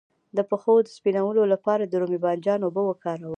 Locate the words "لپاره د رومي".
1.53-2.19